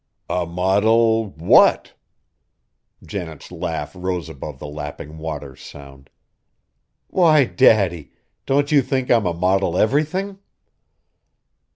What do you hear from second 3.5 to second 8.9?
laugh rose above the lapping water's sound. "Why, Daddy! Don't you